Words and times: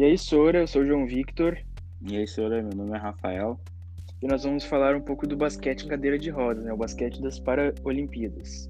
E 0.00 0.04
aí, 0.04 0.16
Sora, 0.16 0.60
eu 0.60 0.66
sou 0.66 0.80
o 0.80 0.86
João 0.86 1.04
Victor. 1.04 1.58
E 2.08 2.16
aí, 2.16 2.26
Sora, 2.26 2.62
meu 2.62 2.74
nome 2.74 2.96
é 2.96 2.98
Rafael. 2.98 3.60
E 4.22 4.26
nós 4.26 4.44
vamos 4.44 4.64
falar 4.64 4.96
um 4.96 5.00
pouco 5.02 5.26
do 5.26 5.36
basquete 5.36 5.82
em 5.84 5.88
cadeira 5.88 6.18
de 6.18 6.30
rodas, 6.30 6.64
né? 6.64 6.72
O 6.72 6.76
basquete 6.78 7.20
das 7.20 7.38
Paralimpíadas. 7.38 8.66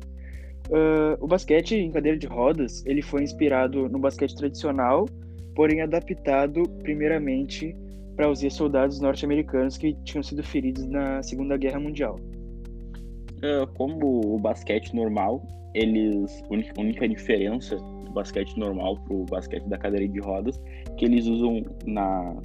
Uh, 0.66 1.14
o 1.20 1.28
basquete 1.28 1.76
em 1.76 1.92
cadeira 1.92 2.18
de 2.18 2.26
rodas, 2.26 2.84
ele 2.84 3.00
foi 3.00 3.22
inspirado 3.22 3.88
no 3.88 4.00
basquete 4.00 4.34
tradicional, 4.34 5.08
porém 5.54 5.80
adaptado 5.82 6.64
primeiramente 6.82 7.76
para 8.16 8.28
os 8.28 8.40
soldados 8.52 8.98
norte-americanos 8.98 9.78
que 9.78 9.94
tinham 10.02 10.24
sido 10.24 10.42
feridos 10.42 10.84
na 10.84 11.22
Segunda 11.22 11.56
Guerra 11.56 11.78
Mundial. 11.78 12.18
Uh, 13.42 13.66
como 13.74 14.34
o 14.34 14.38
basquete 14.38 14.94
normal, 14.94 15.42
eles 15.74 16.42
a 16.50 16.80
única 16.80 17.08
diferença 17.08 17.76
do 17.76 18.12
basquete 18.12 18.56
normal 18.58 18.98
para 19.00 19.14
o 19.14 19.24
basquete 19.24 19.66
da 19.68 19.78
cadeira 19.78 20.06
de 20.06 20.20
rodas 20.20 20.60
que 20.98 21.04
eles 21.04 21.26
usam 21.26 21.62
na 21.86 22.36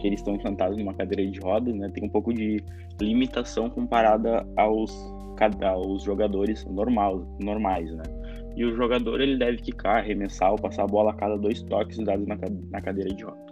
que 0.00 0.06
eles 0.06 0.20
estão 0.20 0.36
implantados 0.36 0.78
numa 0.78 0.94
cadeira 0.94 1.28
de 1.28 1.40
rodas, 1.40 1.74
né? 1.74 1.90
Tem 1.92 2.04
um 2.04 2.08
pouco 2.08 2.32
de 2.32 2.62
limitação 3.00 3.68
comparada 3.68 4.46
aos 4.56 4.92
aos 5.62 6.02
jogadores 6.02 6.64
normais, 6.64 7.20
normais, 7.40 7.92
né? 7.92 8.02
E 8.56 8.64
o 8.64 8.74
jogador 8.74 9.20
ele 9.20 9.36
deve 9.36 9.58
quicar, 9.58 9.98
arremessar 9.98 10.50
ou 10.50 10.58
passar 10.58 10.82
a 10.82 10.86
bola 10.86 11.12
a 11.12 11.14
cada 11.14 11.36
dois 11.36 11.62
toques 11.62 11.96
dados 11.98 12.26
na, 12.26 12.36
na 12.70 12.80
cadeira 12.80 13.14
de 13.14 13.22
rodas. 13.22 13.46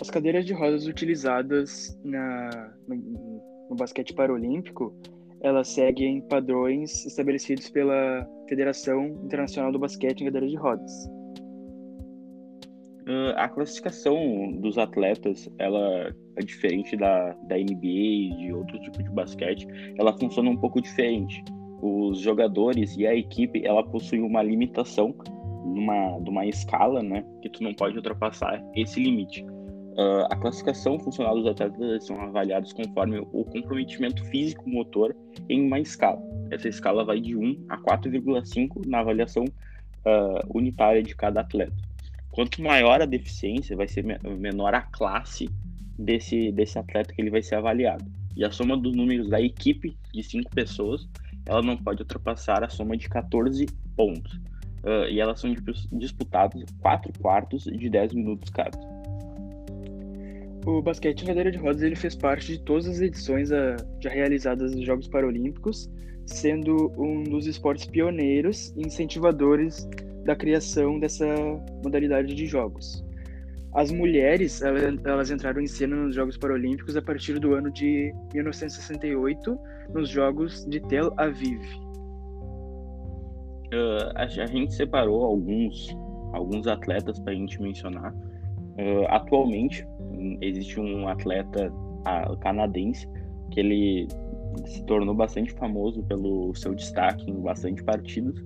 As 0.00 0.10
cadeiras 0.10 0.46
de 0.46 0.52
rodas 0.52 0.86
utilizadas 0.86 1.98
na, 2.04 2.72
no, 2.86 3.42
no 3.68 3.76
basquete 3.76 4.14
paralímpico 4.14 4.94
elas 5.42 5.68
seguem 5.68 6.20
padrões 6.22 7.06
estabelecidos 7.06 7.70
pela 7.70 8.26
Federação 8.48 9.06
Internacional 9.24 9.72
do 9.72 9.78
Basquete 9.78 10.22
em 10.22 10.24
Cadeira 10.26 10.48
de 10.48 10.56
Rodas. 10.56 10.92
Uh, 13.08 13.32
a 13.36 13.48
classificação 13.48 14.52
dos 14.60 14.76
atletas, 14.76 15.48
ela 15.58 16.14
é 16.36 16.42
diferente 16.42 16.96
da, 16.96 17.32
da 17.48 17.56
NBA 17.56 18.36
de 18.36 18.52
outro 18.52 18.78
tipo 18.80 19.02
de 19.02 19.10
basquete, 19.10 19.66
ela 19.98 20.12
funciona 20.18 20.50
um 20.50 20.56
pouco 20.56 20.80
diferente. 20.80 21.42
Os 21.80 22.20
jogadores 22.20 22.96
e 22.96 23.06
a 23.06 23.14
equipe, 23.14 23.64
ela 23.64 23.82
possui 23.82 24.20
uma 24.20 24.42
limitação 24.42 25.14
numa, 25.64 26.18
de 26.20 26.28
uma 26.28 26.44
escala, 26.46 27.02
né, 27.02 27.24
que 27.40 27.48
tu 27.48 27.62
não 27.62 27.72
pode 27.72 27.96
ultrapassar 27.96 28.62
esse 28.74 29.00
limite. 29.00 29.44
Uh, 29.98 30.30
a 30.30 30.36
classificação 30.36 30.96
funcional 31.00 31.34
dos 31.34 31.44
atletas 31.44 32.06
são 32.06 32.20
avaliados 32.20 32.72
conforme 32.72 33.18
o 33.18 33.44
comprometimento 33.44 34.24
físico-motor 34.26 35.12
em 35.48 35.66
uma 35.66 35.80
escala. 35.80 36.22
Essa 36.52 36.68
escala 36.68 37.04
vai 37.04 37.20
de 37.20 37.34
1 37.34 37.66
a 37.68 37.76
4,5 37.78 38.86
na 38.86 39.00
avaliação 39.00 39.44
uh, 39.44 40.56
unitária 40.56 41.02
de 41.02 41.16
cada 41.16 41.40
atleta. 41.40 41.74
Quanto 42.30 42.62
maior 42.62 43.02
a 43.02 43.06
deficiência, 43.06 43.76
vai 43.76 43.88
ser 43.88 44.04
menor 44.04 44.72
a 44.72 44.82
classe 44.82 45.50
desse, 45.98 46.52
desse 46.52 46.78
atleta 46.78 47.12
que 47.12 47.20
ele 47.20 47.30
vai 47.30 47.42
ser 47.42 47.56
avaliado. 47.56 48.04
E 48.36 48.44
a 48.44 48.52
soma 48.52 48.76
dos 48.76 48.94
números 48.94 49.28
da 49.28 49.40
equipe 49.40 49.96
de 50.14 50.22
5 50.22 50.48
pessoas, 50.52 51.08
ela 51.44 51.60
não 51.60 51.76
pode 51.76 52.02
ultrapassar 52.02 52.62
a 52.62 52.68
soma 52.68 52.96
de 52.96 53.08
14 53.08 53.66
pontos. 53.96 54.32
Uh, 54.84 55.10
e 55.10 55.18
elas 55.18 55.40
são 55.40 55.52
disputadas 55.90 56.64
4 56.80 57.12
quartos 57.18 57.64
de 57.64 57.90
10 57.90 58.14
minutos 58.14 58.48
cada. 58.50 58.78
O 60.68 60.82
basquete 60.82 61.22
em 61.22 61.26
cadeira 61.28 61.50
de 61.50 61.56
rodas 61.56 61.80
ele 61.80 61.96
fez 61.96 62.14
parte 62.14 62.52
de 62.52 62.60
todas 62.60 62.86
as 62.86 63.00
edições 63.00 63.50
a, 63.50 63.76
já 64.00 64.10
realizadas 64.10 64.74
nos 64.74 64.84
Jogos 64.84 65.08
Paralímpicos, 65.08 65.90
sendo 66.26 66.92
um 66.98 67.22
dos 67.24 67.46
esportes 67.46 67.86
pioneiros 67.86 68.74
e 68.76 68.82
incentivadores 68.82 69.88
da 70.26 70.36
criação 70.36 71.00
dessa 71.00 71.24
modalidade 71.82 72.34
de 72.34 72.44
jogos. 72.44 73.02
As 73.72 73.90
mulheres 73.90 74.60
elas, 74.60 74.82
elas 75.06 75.30
entraram 75.30 75.62
em 75.62 75.66
cena 75.66 75.96
nos 75.96 76.14
Jogos 76.14 76.36
Paralímpicos 76.36 76.94
a 76.98 77.00
partir 77.00 77.38
do 77.38 77.54
ano 77.54 77.72
de 77.72 78.12
1968, 78.34 79.58
nos 79.94 80.10
Jogos 80.10 80.66
de 80.66 80.80
Tel 80.80 81.14
Aviv. 81.16 81.62
Uh, 83.72 84.12
a, 84.14 84.24
a 84.24 84.46
gente 84.46 84.74
separou 84.74 85.24
alguns, 85.24 85.96
alguns 86.34 86.66
atletas 86.66 87.18
para 87.20 87.32
a 87.32 87.36
gente 87.36 87.58
mencionar. 87.58 88.14
Uh, 88.78 89.06
atualmente, 89.08 89.84
existe 90.40 90.78
um 90.78 91.08
atleta 91.08 91.72
canadense 92.40 93.08
que 93.50 93.60
ele 93.60 94.08
se 94.66 94.84
tornou 94.86 95.14
bastante 95.14 95.52
famoso 95.52 96.02
pelo 96.04 96.54
seu 96.54 96.74
destaque 96.74 97.28
em 97.28 97.40
bastante 97.42 97.82
partidos 97.82 98.42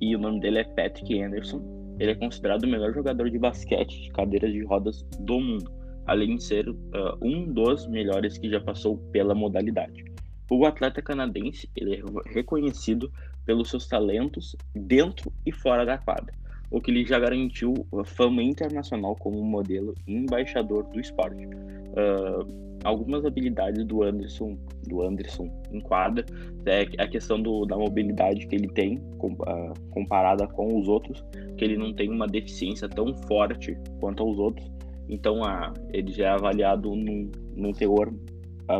e 0.00 0.14
o 0.14 0.18
nome 0.18 0.40
dele 0.40 0.58
é 0.58 0.64
Patrick 0.64 1.22
Anderson. 1.22 1.62
Ele 1.98 2.10
é 2.10 2.14
considerado 2.14 2.64
o 2.64 2.68
melhor 2.68 2.92
jogador 2.92 3.30
de 3.30 3.38
basquete 3.38 4.02
de 4.02 4.10
cadeiras 4.10 4.52
de 4.52 4.64
rodas 4.64 5.02
do 5.20 5.38
mundo, 5.38 5.70
além 6.06 6.36
de 6.36 6.42
ser 6.42 6.68
uh, 6.68 6.76
um 7.22 7.52
dos 7.52 7.86
melhores 7.86 8.38
que 8.38 8.50
já 8.50 8.60
passou 8.60 8.98
pela 9.12 9.34
modalidade. 9.34 10.04
O 10.50 10.64
atleta 10.64 11.00
canadense 11.00 11.70
ele 11.76 11.96
é 11.96 12.32
reconhecido 12.32 13.12
pelos 13.46 13.70
seus 13.70 13.86
talentos 13.86 14.56
dentro 14.74 15.32
e 15.46 15.52
fora 15.52 15.84
da 15.84 15.96
quadra 15.96 16.34
o 16.70 16.80
que 16.80 16.90
lhe 16.90 17.04
já 17.04 17.18
garantiu 17.18 17.74
fama 18.04 18.42
internacional 18.42 19.16
como 19.16 19.42
modelo 19.42 19.94
e 20.06 20.14
embaixador 20.14 20.84
do 20.84 21.00
esporte. 21.00 21.46
Uh, 21.46 22.78
algumas 22.84 23.24
habilidades 23.24 23.84
do 23.84 24.02
Anderson, 24.02 24.56
do 24.86 25.02
Anderson 25.02 25.50
em 25.72 25.80
quadra 25.80 26.24
é 26.64 26.86
a 27.02 27.08
questão 27.08 27.42
do, 27.42 27.66
da 27.66 27.76
mobilidade 27.76 28.46
que 28.46 28.54
ele 28.54 28.68
tem 28.68 28.98
com, 29.18 29.32
uh, 29.32 29.74
comparada 29.90 30.46
com 30.46 30.78
os 30.78 30.86
outros, 30.86 31.24
que 31.56 31.64
ele 31.64 31.76
não 31.76 31.92
tem 31.92 32.08
uma 32.08 32.26
deficiência 32.26 32.88
tão 32.88 33.14
forte 33.26 33.76
quanto 34.00 34.22
aos 34.22 34.38
outros. 34.38 34.70
Então, 35.08 35.40
uh, 35.40 35.74
ele 35.92 36.12
já 36.12 36.26
é 36.26 36.30
avaliado 36.30 36.94
num, 36.94 37.30
num 37.56 37.72
teor 37.72 38.12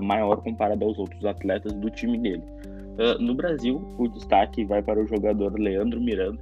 maior 0.01 0.37
comparado 0.37 0.85
aos 0.85 0.97
outros 0.97 1.25
atletas 1.25 1.73
do 1.73 1.91
time 1.91 2.17
dele. 2.17 2.45
no 3.19 3.35
Brasil, 3.35 3.83
o 3.99 4.07
destaque 4.07 4.65
vai 4.65 4.81
para 4.81 5.03
o 5.03 5.07
jogador 5.09 5.59
Leandro 5.59 6.01
Miranda, 6.01 6.39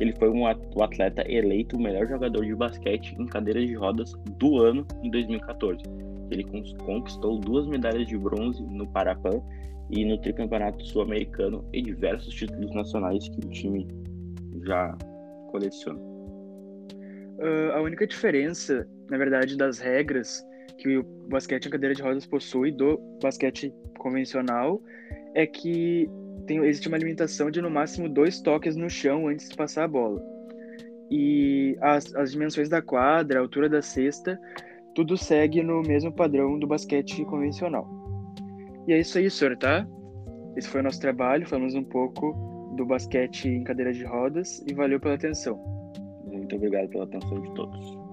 ele 0.00 0.14
foi 0.14 0.30
um 0.30 0.42
o 0.42 0.82
atleta 0.82 1.22
eleito 1.30 1.76
o 1.76 1.80
melhor 1.80 2.08
jogador 2.08 2.44
de 2.44 2.54
basquete 2.54 3.14
em 3.18 3.26
cadeiras 3.26 3.66
de 3.66 3.74
rodas 3.74 4.14
do 4.38 4.58
ano 4.58 4.86
em 5.02 5.10
2014. 5.10 5.82
Ele 6.30 6.44
conquistou 6.84 7.38
duas 7.38 7.66
medalhas 7.66 8.06
de 8.06 8.16
bronze 8.16 8.62
no 8.62 8.86
Parapan 8.88 9.42
e 9.90 10.04
no 10.04 10.16
tricampeonato 10.18 10.86
sul-americano 10.86 11.68
e 11.72 11.82
diversos 11.82 12.32
títulos 12.34 12.74
nacionais 12.74 13.28
que 13.28 13.46
o 13.46 13.50
time 13.50 13.86
já 14.64 14.96
coleciona. 15.50 15.98
Uh, 15.98 17.72
a 17.74 17.82
única 17.82 18.06
diferença, 18.06 18.88
na 19.10 19.18
verdade, 19.18 19.56
das 19.56 19.78
regras 19.78 20.42
que 20.78 20.96
o 20.96 21.02
basquete 21.28 21.66
em 21.66 21.70
cadeira 21.70 21.94
de 21.94 22.02
rodas 22.02 22.26
possui 22.26 22.72
do 22.72 22.98
basquete 23.22 23.74
convencional 23.98 24.80
é 25.34 25.46
que 25.46 26.08
tem, 26.50 26.58
existe 26.64 26.88
uma 26.88 26.98
limitação 26.98 27.48
de 27.48 27.62
no 27.62 27.70
máximo 27.70 28.08
dois 28.08 28.40
toques 28.40 28.74
no 28.74 28.90
chão 28.90 29.28
antes 29.28 29.48
de 29.48 29.56
passar 29.56 29.84
a 29.84 29.88
bola. 29.88 30.20
E 31.08 31.76
as, 31.80 32.12
as 32.16 32.32
dimensões 32.32 32.68
da 32.68 32.82
quadra, 32.82 33.38
a 33.38 33.42
altura 33.42 33.68
da 33.68 33.80
cesta, 33.80 34.40
tudo 34.92 35.16
segue 35.16 35.62
no 35.62 35.80
mesmo 35.82 36.12
padrão 36.12 36.58
do 36.58 36.66
basquete 36.66 37.24
convencional. 37.24 37.88
E 38.88 38.92
é 38.92 38.98
isso 38.98 39.16
aí, 39.16 39.30
senhor, 39.30 39.56
tá? 39.56 39.86
Esse 40.56 40.68
foi 40.68 40.80
o 40.80 40.84
nosso 40.84 41.00
trabalho, 41.00 41.46
falamos 41.46 41.76
um 41.76 41.84
pouco 41.84 42.32
do 42.76 42.84
basquete 42.84 43.46
em 43.46 43.62
cadeira 43.62 43.92
de 43.92 44.04
rodas 44.04 44.60
e 44.66 44.74
valeu 44.74 44.98
pela 44.98 45.14
atenção. 45.14 45.56
Muito 46.24 46.56
obrigado 46.56 46.88
pela 46.88 47.04
atenção 47.04 47.40
de 47.40 47.54
todos. 47.54 48.09